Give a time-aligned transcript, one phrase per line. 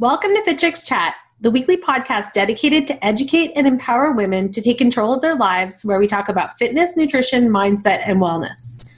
[0.00, 4.62] Welcome to Fit Chicks Chat, the weekly podcast dedicated to educate and empower women to
[4.62, 8.88] take control of their lives, where we talk about fitness, nutrition, mindset, and wellness.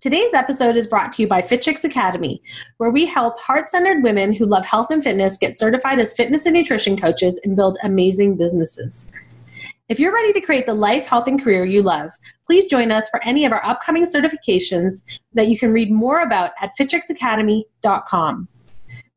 [0.00, 2.40] Today's episode is brought to you by Fit Chicks Academy,
[2.78, 6.46] where we help heart centered women who love health and fitness get certified as fitness
[6.46, 9.10] and nutrition coaches and build amazing businesses.
[9.90, 12.12] If you're ready to create the life, health, and career you love,
[12.46, 15.04] please join us for any of our upcoming certifications
[15.34, 18.48] that you can read more about at fitchicksacademy.com.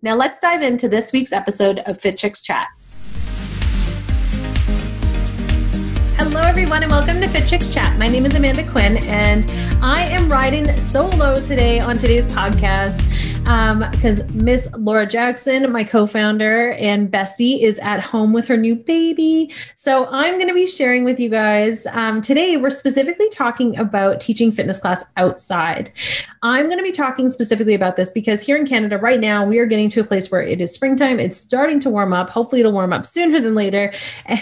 [0.01, 2.69] Now let's dive into this week's episode of Fit Chicks Chat.
[6.15, 7.99] Hello, everyone, and welcome to Fit Chicks Chat.
[7.99, 9.45] My name is Amanda Quinn, and
[9.83, 13.09] I am riding solo today on today's podcast
[13.49, 18.55] because um, Miss Laura Jackson, my co founder and bestie, is at home with her
[18.55, 19.51] new baby.
[19.75, 22.57] So I'm going to be sharing with you guys um, today.
[22.57, 25.91] We're specifically talking about teaching fitness class outside.
[26.43, 29.57] I'm going to be talking specifically about this because here in Canada right now, we
[29.57, 31.19] are getting to a place where it is springtime.
[31.19, 32.29] It's starting to warm up.
[32.29, 33.91] Hopefully, it'll warm up sooner than later.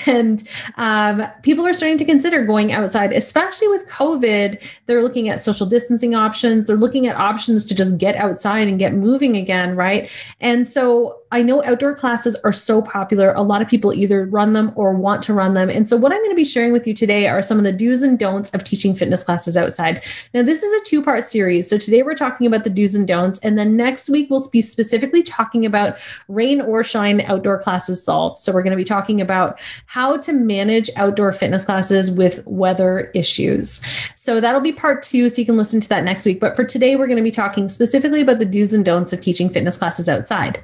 [0.05, 4.61] And um, people are starting to consider going outside, especially with COVID.
[4.85, 6.65] They're looking at social distancing options.
[6.65, 10.09] They're looking at options to just get outside and get moving again, right?
[10.39, 13.33] And so I know outdoor classes are so popular.
[13.33, 15.69] A lot of people either run them or want to run them.
[15.69, 17.71] And so, what I'm going to be sharing with you today are some of the
[17.73, 20.03] do's and don'ts of teaching fitness classes outside.
[20.33, 21.69] Now, this is a two part series.
[21.69, 23.39] So, today we're talking about the do's and don'ts.
[23.39, 25.97] And then next week, we'll be specifically talking about
[26.29, 28.37] rain or shine outdoor classes solved.
[28.37, 33.11] So, we're going to be talking about how to manage outdoor fitness classes with weather
[33.13, 33.81] issues.
[34.15, 35.27] So, that'll be part two.
[35.29, 36.39] So, you can listen to that next week.
[36.39, 39.19] But for today, we're going to be talking specifically about the do's and don'ts of
[39.19, 40.63] teaching fitness classes outside.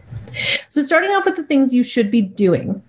[0.69, 2.81] So, starting off with the things you should be doing.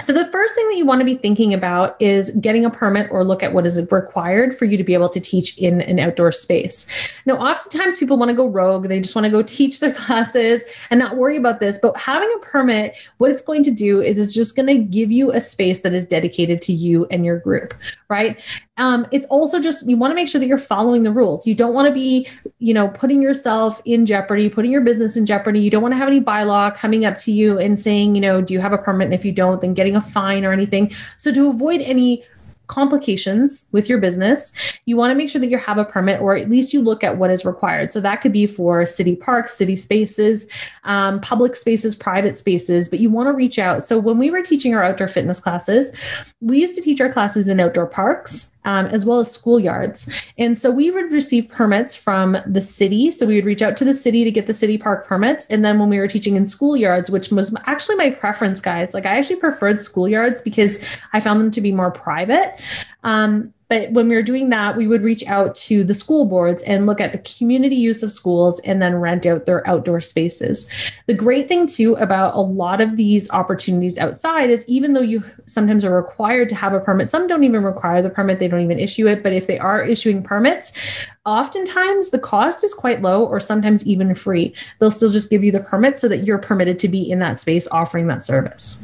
[0.00, 3.08] So, the first thing that you want to be thinking about is getting a permit
[3.10, 5.98] or look at what is required for you to be able to teach in an
[5.98, 6.86] outdoor space.
[7.26, 10.62] Now, oftentimes people want to go rogue, they just want to go teach their classes
[10.90, 11.80] and not worry about this.
[11.82, 15.10] But having a permit, what it's going to do is it's just going to give
[15.10, 17.74] you a space that is dedicated to you and your group,
[18.08, 18.38] right?
[18.78, 21.46] Um, it's also just you want to make sure that you're following the rules.
[21.46, 22.26] You don't want to be,
[22.58, 25.60] you know, putting yourself in jeopardy, putting your business in jeopardy.
[25.60, 28.40] You don't want to have any bylaw coming up to you and saying, you know,
[28.40, 29.06] do you have a permit?
[29.06, 30.92] And if you don't, then getting a fine or anything.
[31.18, 32.24] So to avoid any
[32.68, 34.52] complications with your business,
[34.84, 37.02] you want to make sure that you have a permit or at least you look
[37.02, 37.90] at what is required.
[37.90, 40.46] So that could be for city parks, city spaces,
[40.84, 43.82] um, public spaces, private spaces, but you want to reach out.
[43.82, 45.92] So when we were teaching our outdoor fitness classes,
[46.40, 50.12] we used to teach our classes in outdoor parks um, as well as schoolyards.
[50.36, 53.10] And so we would receive permits from the city.
[53.10, 55.46] So we would reach out to the city to get the city park permits.
[55.46, 59.06] And then when we were teaching in schoolyards, which was actually my preference, guys, like
[59.06, 60.84] I actually preferred schoolyards because
[61.14, 62.60] I found them to be more private.
[63.04, 66.62] Um, but when we were doing that, we would reach out to the school boards
[66.62, 70.66] and look at the community use of schools and then rent out their outdoor spaces.
[71.06, 75.22] The great thing, too, about a lot of these opportunities outside is even though you
[75.46, 78.62] sometimes are required to have a permit, some don't even require the permit, they don't
[78.62, 79.22] even issue it.
[79.22, 80.72] But if they are issuing permits,
[81.26, 84.54] oftentimes the cost is quite low or sometimes even free.
[84.78, 87.38] They'll still just give you the permit so that you're permitted to be in that
[87.38, 88.82] space offering that service.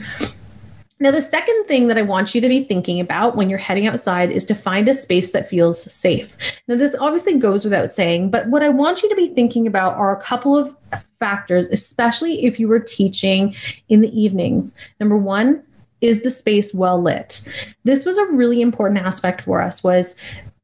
[1.00, 3.87] Now, the second thing that I want you to be thinking about when you're heading
[3.87, 6.37] outside is to find a space that feels safe.
[6.69, 9.97] Now, this obviously goes without saying, but what I want you to be thinking about
[9.97, 10.75] are a couple of
[11.19, 13.56] factors, especially if you were teaching
[13.88, 14.72] in the evenings.
[15.00, 15.62] Number one,
[16.00, 17.43] is the space well lit?
[17.84, 20.15] This was a really important aspect for us was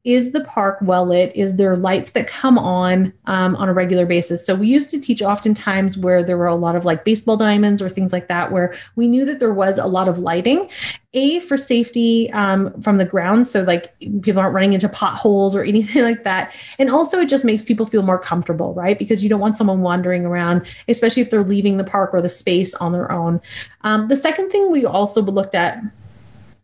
[0.03, 1.31] is the park well lit?
[1.35, 4.43] Is there lights that come on um, on a regular basis?
[4.43, 7.83] So we used to teach oftentimes where there were a lot of like baseball diamonds
[7.83, 10.69] or things like that where we knew that there was a lot of lighting
[11.13, 15.63] a for safety um, from the ground so like people aren't running into potholes or
[15.65, 16.51] anything like that.
[16.79, 18.97] And also it just makes people feel more comfortable right?
[18.97, 22.29] Because you don't want someone wandering around especially if they're leaving the park or the
[22.29, 23.39] space on their own.
[23.81, 25.79] Um, the second thing we also looked at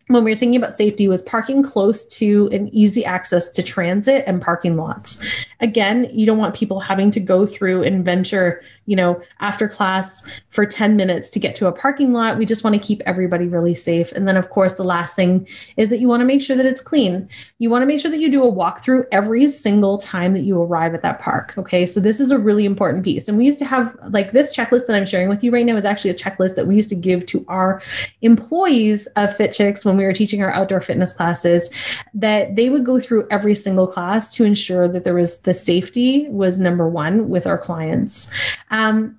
[0.07, 4.23] when we were thinking about safety was parking close to an easy access to transit
[4.25, 5.21] and parking lots.
[5.59, 10.23] Again, you don't want people having to go through and venture, you know, after class
[10.49, 12.37] for 10 minutes to get to a parking lot.
[12.37, 14.11] We just want to keep everybody really safe.
[14.13, 16.65] And then, of course, the last thing is that you want to make sure that
[16.65, 17.27] it's clean.
[17.59, 20.61] You want to make sure that you do a walkthrough every single time that you
[20.61, 21.53] arrive at that park.
[21.57, 21.85] Okay.
[21.85, 23.27] So, this is a really important piece.
[23.27, 25.75] And we used to have like this checklist that I'm sharing with you right now
[25.75, 27.81] is actually a checklist that we used to give to our
[28.21, 31.71] employees of Fit Chicks we were teaching our outdoor fitness classes
[32.13, 36.27] that they would go through every single class to ensure that there was the safety
[36.29, 38.29] was number one with our clients.
[38.71, 39.17] Um,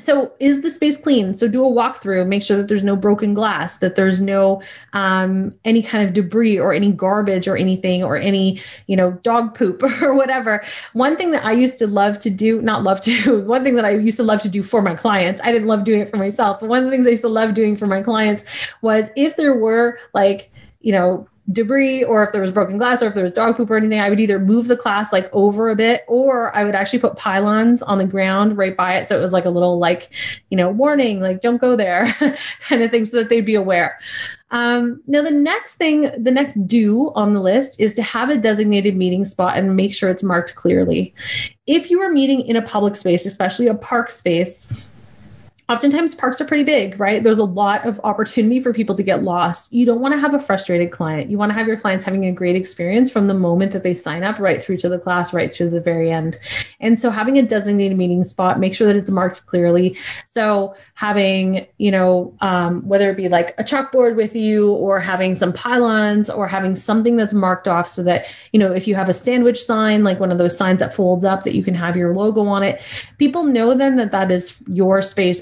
[0.00, 1.34] so is the space clean?
[1.34, 4.62] So do a walkthrough make sure that there's no broken glass that there's no
[4.92, 9.54] um, any kind of debris or any garbage or anything or any you know dog
[9.54, 10.64] poop or whatever.
[10.92, 13.84] One thing that i used to love to do not love to one thing that
[13.84, 16.16] i used to love to do for my clients i didn't love doing it for
[16.16, 18.44] myself but one of the things i used to love doing for my clients
[18.80, 20.50] was if there were like
[20.80, 23.70] you know debris or if there was broken glass or if there was dog poop
[23.70, 26.74] or anything, I would either move the class like over a bit or I would
[26.74, 29.06] actually put pylons on the ground right by it.
[29.06, 30.10] So it was like a little like,
[30.50, 32.14] you know, warning, like don't go there
[32.68, 33.98] kind of thing so that they'd be aware.
[34.52, 38.36] Um, now, the next thing, the next do on the list is to have a
[38.36, 41.14] designated meeting spot and make sure it's marked clearly.
[41.66, 44.90] If you are meeting in a public space, especially a park space,
[45.72, 47.22] oftentimes parks are pretty big, right?
[47.22, 49.72] There's a lot of opportunity for people to get lost.
[49.72, 51.30] You don't want to have a frustrated client.
[51.30, 53.94] You want to have your clients having a great experience from the moment that they
[53.94, 56.38] sign up right through to the class, right through to the very end.
[56.80, 59.96] And so having a designated meeting spot, make sure that it's marked clearly.
[60.30, 65.34] So having, you know, um, whether it be like a chalkboard with you or having
[65.34, 69.08] some pylons or having something that's marked off so that, you know, if you have
[69.08, 71.96] a sandwich sign, like one of those signs that folds up that you can have
[71.96, 72.78] your logo on it,
[73.16, 75.40] people know then that that is your space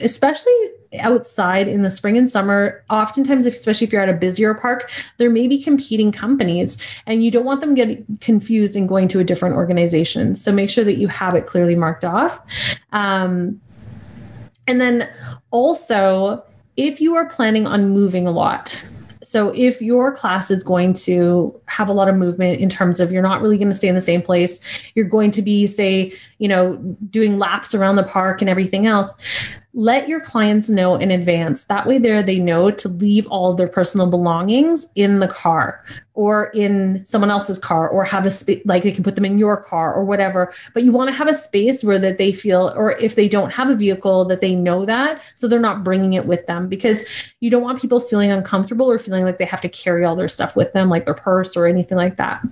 [0.99, 5.31] outside in the spring and summer oftentimes especially if you're at a busier park there
[5.31, 6.77] may be competing companies
[7.07, 10.35] and you don't want them getting confused and going to a different organization.
[10.35, 12.41] So make sure that you have it clearly marked off.
[12.93, 13.61] Um,
[14.67, 15.09] and then
[15.51, 16.43] also
[16.77, 18.87] if you are planning on moving a lot
[19.31, 23.13] so if your class is going to have a lot of movement in terms of
[23.13, 24.61] you're not really going to stay in the same place,
[24.97, 26.77] you're going to be, say, you know,
[27.11, 29.15] doing laps around the park and everything else,
[29.73, 31.65] let your clients know in advance.
[31.65, 35.85] That way, there they know to leave all their personal belongings in the car
[36.15, 39.39] or in someone else's car, or have a space like they can put them in
[39.39, 40.53] your car or whatever.
[40.75, 43.51] But you want to have a space where that they feel, or if they don't
[43.51, 47.05] have a vehicle, that they know that, so they're not bringing it with them because
[47.39, 50.29] you don't want people feeling uncomfortable or feeling like they have to carry all their
[50.29, 52.43] stuff with them, like their purse or anything like that.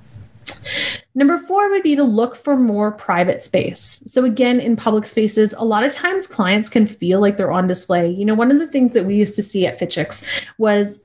[1.15, 4.03] Number four would be to look for more private space.
[4.07, 7.67] So, again, in public spaces, a lot of times clients can feel like they're on
[7.67, 8.11] display.
[8.11, 10.25] You know, one of the things that we used to see at FitChicks
[10.59, 11.05] was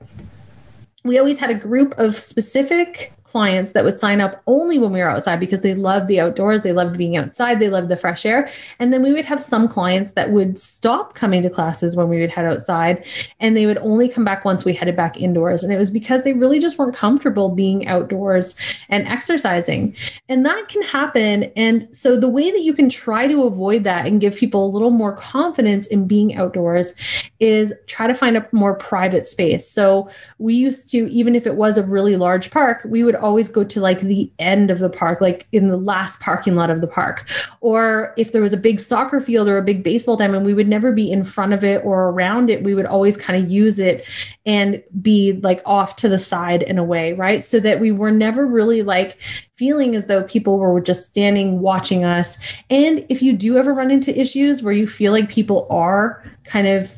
[1.04, 5.00] we always had a group of specific clients that would sign up only when we
[5.00, 8.24] were outside because they loved the outdoors, they loved being outside, they loved the fresh
[8.24, 8.48] air.
[8.78, 12.20] And then we would have some clients that would stop coming to classes when we
[12.20, 13.04] would head outside
[13.40, 15.64] and they would only come back once we headed back indoors.
[15.64, 18.54] And it was because they really just weren't comfortable being outdoors
[18.88, 19.96] and exercising.
[20.28, 21.50] And that can happen.
[21.56, 24.70] And so the way that you can try to avoid that and give people a
[24.70, 26.94] little more confidence in being outdoors
[27.40, 29.68] is try to find a more private space.
[29.68, 30.08] So
[30.38, 33.64] we used to, even if it was a really large park, we would always go
[33.64, 36.86] to like the end of the park, like in the last parking lot of the
[36.86, 37.26] park.
[37.62, 40.68] Or if there was a big soccer field or a big baseball diamond, we would
[40.68, 42.62] never be in front of it or around it.
[42.62, 44.04] We would always kind of use it
[44.44, 47.42] and be like off to the side in a way, right?
[47.42, 49.16] So that we were never really like
[49.56, 52.38] feeling as though people were just standing watching us.
[52.68, 56.66] And if you do ever run into issues where you feel like people are kind
[56.66, 56.92] of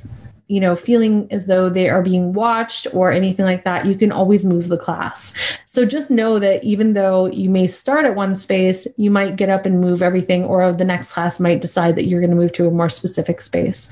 [0.48, 4.12] you know, feeling as though they are being watched or anything like that, you can
[4.12, 5.34] always move the class.
[5.64, 9.48] So just know that even though you may start at one space, you might get
[9.48, 12.52] up and move everything, or the next class might decide that you're going to move
[12.52, 13.90] to a more specific space.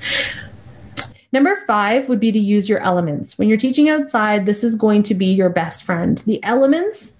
[1.33, 3.37] Number five would be to use your elements.
[3.37, 6.19] When you're teaching outside, this is going to be your best friend.
[6.25, 7.14] The elements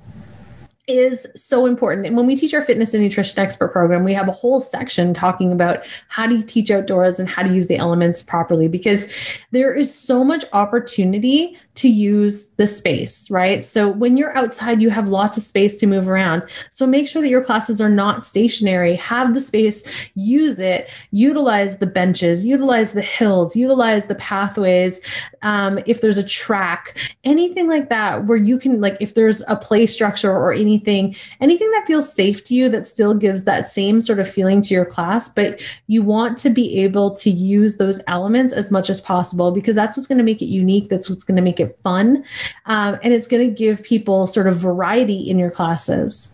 [0.87, 2.05] is so important.
[2.05, 5.13] And when we teach our fitness and nutrition expert program, we have a whole section
[5.13, 9.09] talking about how to teach outdoors and how to use the elements properly because
[9.51, 13.63] there is so much opportunity to use the space, right?
[13.63, 16.43] So when you're outside, you have lots of space to move around.
[16.71, 18.95] So make sure that your classes are not stationary.
[18.95, 19.83] Have the space,
[20.15, 25.01] use it, utilize the benches, utilize the hills, utilize the pathways.
[25.41, 29.57] Um, if there's a track, anything like that, where you can, like, if there's a
[29.57, 33.99] play structure or anything, anything that feels safe to you that still gives that same
[33.99, 37.99] sort of feeling to your class, but you want to be able to use those
[38.07, 40.87] elements as much as possible because that's what's going to make it unique.
[40.87, 42.23] That's what's going to make it it fun.
[42.65, 46.33] Um, and it's going to give people sort of variety in your classes.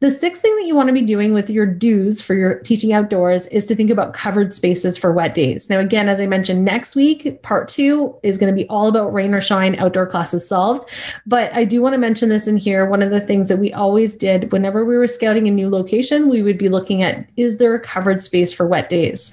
[0.00, 2.92] The sixth thing that you want to be doing with your do's for your teaching
[2.92, 5.70] outdoors is to think about covered spaces for wet days.
[5.70, 9.14] Now, again, as I mentioned, next week, part two is going to be all about
[9.14, 10.86] rain or shine outdoor classes solved.
[11.24, 12.84] But I do want to mention this in here.
[12.84, 16.28] One of the things that we always did whenever we were scouting a new location,
[16.28, 19.32] we would be looking at is there a covered space for wet days?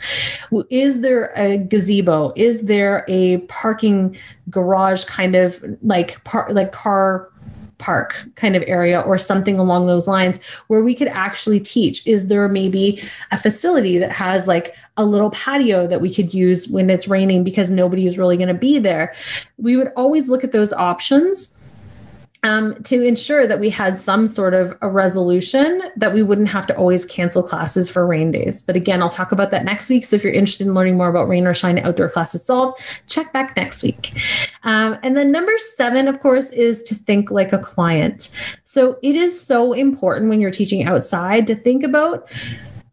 [0.69, 2.31] Is there a gazebo?
[2.37, 4.15] Is there a parking
[4.49, 7.29] garage kind of like par- like car
[7.83, 12.07] park kind of area or something along those lines where we could actually teach?
[12.07, 16.69] Is there maybe a facility that has like a little patio that we could use
[16.69, 19.13] when it's raining because nobody is really going to be there?
[19.57, 21.51] We would always look at those options
[22.43, 26.67] um, to ensure that we had some sort of a resolution that we wouldn't have
[26.67, 28.61] to always cancel classes for rain days.
[28.61, 30.05] But again, I'll talk about that next week.
[30.05, 33.31] So if you're interested in learning more about rain or shine outdoor classes solved, check
[33.31, 34.11] back next week.
[34.63, 38.29] Um, and then number seven, of course, is to think like a client.
[38.65, 42.29] So it is so important when you're teaching outside to think about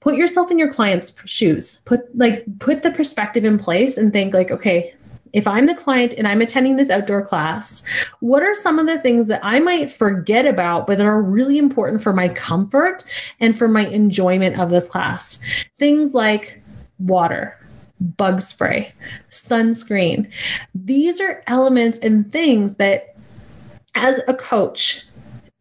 [0.01, 4.33] put yourself in your client's shoes put like put the perspective in place and think
[4.33, 4.95] like okay
[5.33, 7.83] if I'm the client and I'm attending this outdoor class,
[8.21, 11.59] what are some of the things that I might forget about, but that are really
[11.59, 13.05] important for my comfort
[13.39, 15.41] and for my enjoyment of this class?
[15.79, 16.61] Things like
[16.99, 17.57] water,
[18.01, 18.93] bug spray,
[19.31, 20.31] sunscreen.
[20.75, 23.15] These are elements and things that,
[23.95, 25.05] as a coach,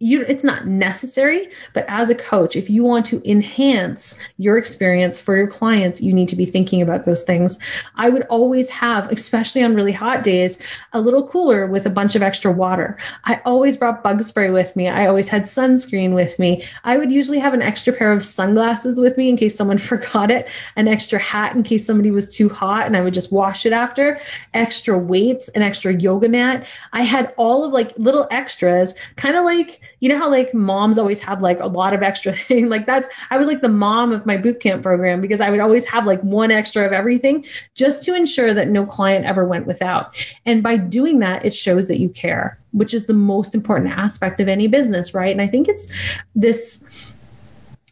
[0.02, 5.20] you it's not necessary but as a coach if you want to enhance your experience
[5.20, 7.60] for your clients you need to be thinking about those things.
[7.96, 10.58] I would always have especially on really hot days
[10.94, 12.98] a little cooler with a bunch of extra water.
[13.26, 14.88] I always brought bug spray with me.
[14.88, 16.64] I always had sunscreen with me.
[16.86, 20.32] I would usually have an extra pair of sunglasses with me in case someone forgot
[20.32, 23.66] it an extra hat in case somebody was too hot and i would just wash
[23.66, 24.18] it after.
[24.54, 26.66] Extra weights an extra yoga mat.
[26.94, 30.98] I had all of like little extras kind of like you know how like moms
[30.98, 32.70] always have like a lot of extra thing?
[32.70, 35.60] Like that's i was like the mom of my boot camp program because i would
[35.60, 39.66] always have like one extra of everything just to ensure that no client ever went
[39.66, 40.16] without.
[40.46, 44.40] And by doing that it shows that you care which is the most important aspect
[44.40, 45.32] of any business right?
[45.32, 45.88] And i think it's
[46.36, 47.18] this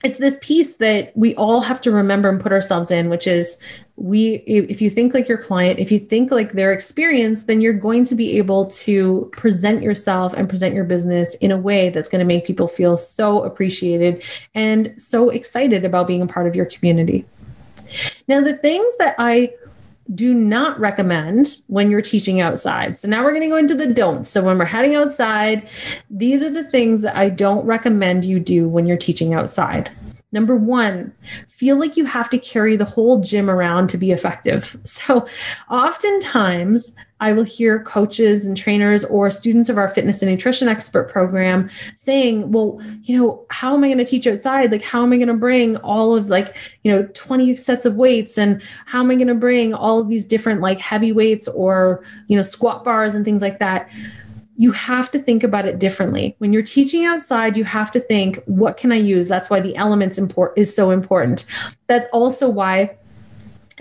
[0.08, 3.58] it's this piece that we all have to remember and put ourselves in which is
[3.98, 7.74] we if you think like your client if you think like their experience then you're
[7.74, 12.08] going to be able to present yourself and present your business in a way that's
[12.08, 14.24] going to make people feel so appreciated
[14.56, 17.26] and so excited about being a part of your community.
[18.28, 19.52] Now the things that i
[20.14, 22.98] do not recommend when you're teaching outside.
[22.98, 24.30] So now we're going to go into the don'ts.
[24.30, 25.68] So when we're heading outside,
[26.10, 29.92] these are the things that I don't recommend you do when you're teaching outside.
[30.34, 31.13] Number one,
[31.48, 34.75] feel like you have to carry the whole gym around to be effective.
[34.88, 35.27] So,
[35.69, 41.10] oftentimes, I will hear coaches and trainers or students of our fitness and nutrition expert
[41.10, 44.72] program saying, Well, you know, how am I going to teach outside?
[44.72, 47.96] Like, how am I going to bring all of like, you know, 20 sets of
[47.96, 48.38] weights?
[48.38, 52.03] And how am I going to bring all of these different like heavy weights or,
[52.27, 53.89] you know, squat bars and things like that?
[54.58, 56.36] You have to think about it differently.
[56.40, 59.28] When you're teaching outside, you have to think, what can I use?
[59.28, 61.46] That's why the elements import is so important.
[61.86, 62.98] That's also why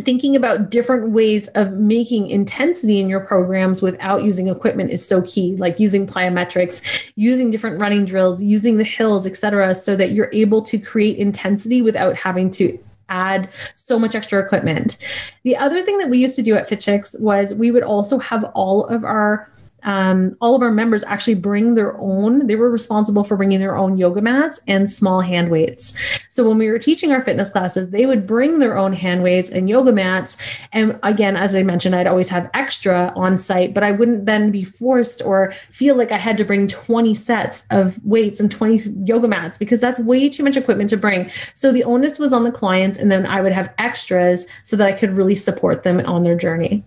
[0.02, 5.22] thinking about different ways of making intensity in your programs without using equipment is so
[5.22, 6.82] key like using plyometrics
[7.14, 11.80] using different running drills using the hills etc so that you're able to create intensity
[11.80, 12.78] without having to
[13.08, 14.98] add so much extra equipment
[15.44, 18.44] the other thing that we used to do at FitChicks was we would also have
[18.54, 19.50] all of our
[19.86, 23.76] um, all of our members actually bring their own, they were responsible for bringing their
[23.76, 25.94] own yoga mats and small hand weights.
[26.28, 29.48] So when we were teaching our fitness classes, they would bring their own hand weights
[29.48, 30.36] and yoga mats.
[30.72, 34.50] And again, as I mentioned, I'd always have extra on site, but I wouldn't then
[34.50, 38.90] be forced or feel like I had to bring 20 sets of weights and 20
[39.06, 41.30] yoga mats because that's way too much equipment to bring.
[41.54, 44.86] So the onus was on the clients, and then I would have extras so that
[44.86, 46.82] I could really support them on their journey.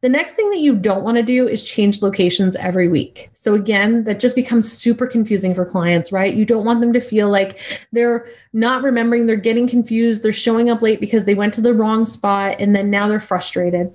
[0.00, 3.30] The next thing that you don't want to do is change locations every week.
[3.34, 6.34] So, again, that just becomes super confusing for clients, right?
[6.34, 7.60] You don't want them to feel like
[7.92, 11.74] they're not remembering, they're getting confused, they're showing up late because they went to the
[11.74, 13.92] wrong spot, and then now they're frustrated.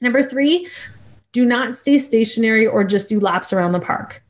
[0.00, 0.68] Number three,
[1.32, 4.22] do not stay stationary or just do laps around the park.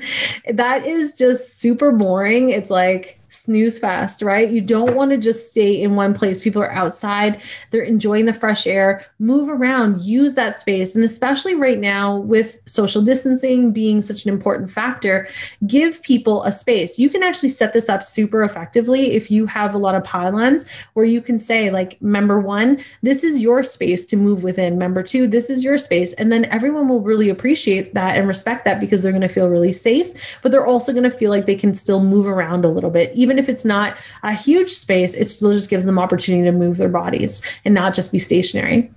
[0.50, 2.50] that is just super boring.
[2.50, 4.50] It's like, snooze fast, right?
[4.50, 6.42] You don't want to just stay in one place.
[6.42, 9.04] People are outside, they're enjoying the fresh air.
[9.18, 10.94] Move around, use that space.
[10.94, 15.28] And especially right now, with social distancing being such an important factor,
[15.66, 16.98] give people a space.
[16.98, 20.66] You can actually set this up super effectively if you have a lot of pylons
[20.94, 24.78] where you can say, like, member one, this is your space to move within.
[24.78, 26.12] Member two, this is your space.
[26.14, 29.48] And then everyone will really appreciate that and respect that because they're going to feel
[29.48, 30.10] really safe,
[30.42, 33.14] but they're also going to feel like they can still move around a little bit
[33.20, 36.78] even if it's not a huge space, it still just gives them opportunity to move
[36.78, 38.90] their bodies and not just be stationary.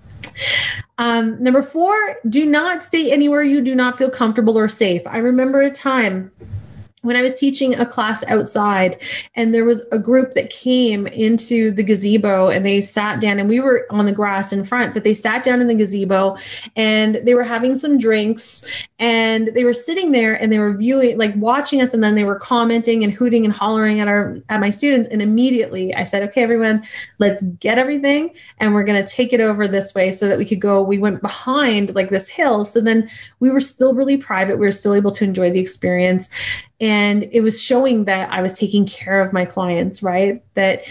[0.97, 1.95] Um, number four,
[2.29, 5.01] do not stay anywhere you do not feel comfortable or safe.
[5.05, 6.31] I remember a time
[7.03, 8.99] when I was teaching a class outside,
[9.35, 13.49] and there was a group that came into the gazebo and they sat down, and
[13.49, 16.37] we were on the grass in front, but they sat down in the gazebo
[16.77, 18.65] and they were having some drinks
[18.99, 22.23] and they were sitting there and they were viewing, like watching us, and then they
[22.23, 25.09] were commenting and hooting and hollering at our at my students.
[25.09, 26.83] And immediately I said, "Okay, everyone,
[27.19, 30.61] let's get everything, and we're to take it over this way so that we could
[30.61, 33.09] go." We went behind like this hill, so then
[33.41, 34.57] we were still really private.
[34.57, 36.29] We were still able to enjoy the experience
[36.83, 40.43] and it was showing that I was taking care of my clients, right?
[40.55, 40.83] That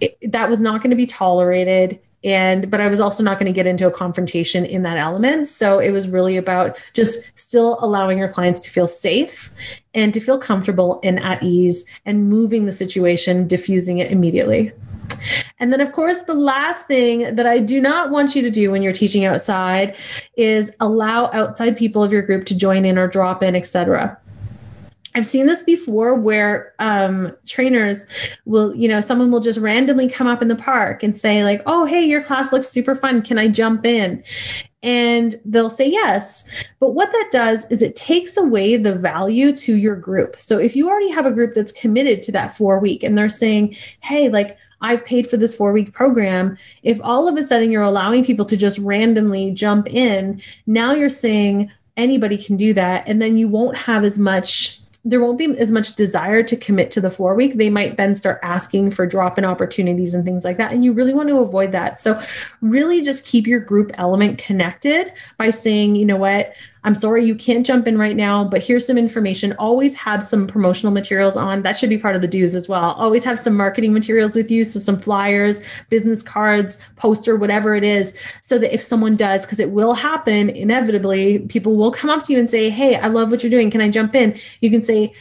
[0.00, 3.46] it, that was not going to be tolerated and but I was also not going
[3.46, 5.46] to get into a confrontation in that element.
[5.46, 9.52] So it was really about just still allowing your clients to feel safe
[9.94, 14.72] and to feel comfortable and at ease and moving the situation, diffusing it immediately.
[15.60, 18.72] And then, of course, the last thing that I do not want you to do
[18.72, 19.94] when you're teaching outside
[20.36, 24.18] is allow outside people of your group to join in or drop in, etc.
[25.16, 28.04] I've seen this before where um, trainers
[28.44, 31.62] will, you know, someone will just randomly come up in the park and say, like,
[31.64, 33.22] oh, hey, your class looks super fun.
[33.22, 34.22] Can I jump in?
[34.82, 36.46] And they'll say yes.
[36.80, 40.36] But what that does is it takes away the value to your group.
[40.38, 43.30] So if you already have a group that's committed to that four week and they're
[43.30, 46.58] saying, hey, like, I've paid for this four week program.
[46.82, 51.08] If all of a sudden you're allowing people to just randomly jump in, now you're
[51.08, 53.04] saying anybody can do that.
[53.06, 56.90] And then you won't have as much there won't be as much desire to commit
[56.90, 57.54] to the four week.
[57.54, 60.72] They might then start asking for drop in opportunities and things like that.
[60.72, 62.00] And you really want to avoid that.
[62.00, 62.20] So,
[62.60, 66.52] really just keep your group element connected by saying, you know what,
[66.86, 69.54] I'm sorry you can't jump in right now, but here's some information.
[69.58, 71.62] Always have some promotional materials on.
[71.62, 72.92] That should be part of the do's as well.
[72.92, 74.64] Always have some marketing materials with you.
[74.64, 79.58] So, some flyers, business cards, poster, whatever it is, so that if someone does, because
[79.58, 83.32] it will happen inevitably, people will come up to you and say, Hey, I love
[83.32, 83.68] what you're doing.
[83.68, 84.38] Can I jump in?
[84.60, 85.12] You can say,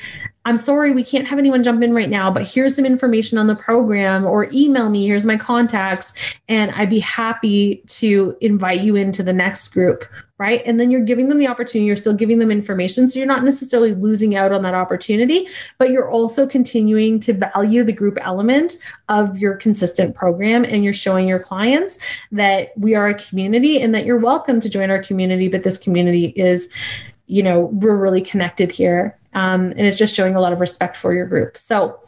[0.46, 3.48] I'm sorry, we can't have anyone jump in right now, but here's some information on
[3.48, 5.08] the program or email me.
[5.08, 6.14] Here's my contacts.
[6.48, 10.06] And I'd be happy to invite you into the next group.
[10.38, 10.62] Right.
[10.66, 11.88] And then you're giving them the opportunity.
[11.88, 13.08] You're still giving them information.
[13.08, 15.48] So you're not necessarily losing out on that opportunity,
[15.78, 20.66] but you're also continuing to value the group element of your consistent program.
[20.66, 21.98] And you're showing your clients
[22.34, 25.48] that we are a community and that you're welcome to join our community.
[25.48, 26.70] But this community is,
[27.28, 30.98] you know, we're really connected here um, and it's just showing a lot of respect
[30.98, 31.58] for your group.
[31.58, 32.00] So,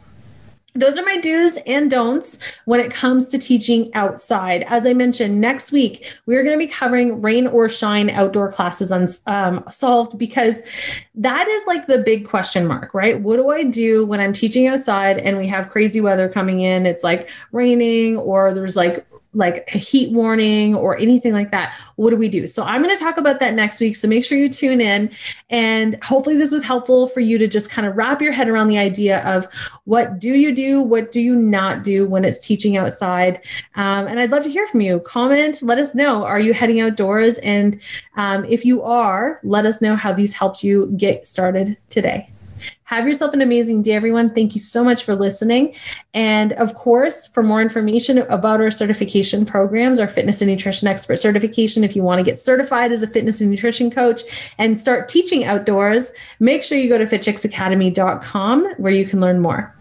[0.74, 4.64] those are my do's and don'ts when it comes to teaching outside.
[4.68, 8.92] As I mentioned, next week we're going to be covering rain or shine outdoor classes
[8.92, 10.62] unsolved um, because
[11.16, 13.20] that is like the big question mark, right?
[13.20, 16.86] What do I do when I'm teaching outside and we have crazy weather coming in?
[16.86, 22.10] It's like raining or there's like like a heat warning or anything like that, what
[22.10, 22.48] do we do?
[22.48, 23.96] So I'm going to talk about that next week.
[23.96, 25.10] So make sure you tune in.
[25.50, 28.68] And hopefully, this was helpful for you to just kind of wrap your head around
[28.68, 29.46] the idea of
[29.84, 30.80] what do you do?
[30.80, 33.40] What do you not do when it's teaching outside?
[33.74, 35.00] Um, and I'd love to hear from you.
[35.00, 36.24] Comment, let us know.
[36.24, 37.38] Are you heading outdoors?
[37.38, 37.80] And
[38.16, 42.30] um, if you are, let us know how these helped you get started today.
[42.84, 44.34] Have yourself an amazing day, everyone.
[44.34, 45.74] Thank you so much for listening.
[46.14, 51.16] And of course, for more information about our certification programs, our fitness and nutrition expert
[51.16, 54.22] certification, if you want to get certified as a fitness and nutrition coach
[54.58, 59.74] and start teaching outdoors, make sure you go to fitchicksacademy.com where you can learn more.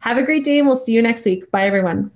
[0.00, 1.50] Have a great day, and we'll see you next week.
[1.50, 2.10] Bye, everyone.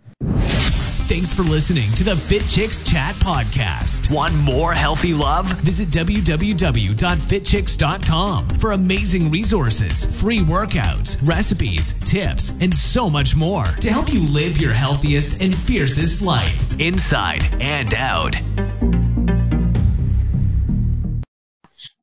[1.13, 4.11] Thanks for listening to the Fit Chicks Chat podcast.
[4.11, 5.45] Want more healthy love?
[5.61, 14.11] Visit www.fitchicks.com for amazing resources, free workouts, recipes, tips, and so much more to help
[14.11, 18.35] you live your healthiest and fiercest life, inside and out.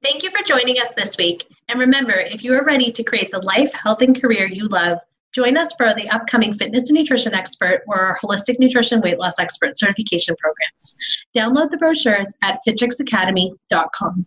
[0.03, 1.47] Thank you for joining us this week.
[1.67, 4.99] And remember, if you are ready to create the life, health, and career you love,
[5.33, 9.39] Join us for the upcoming Fitness and Nutrition Expert or our Holistic Nutrition Weight Loss
[9.39, 10.95] Expert certification programs.
[11.35, 14.25] Download the brochures at fitchicksacademy.com.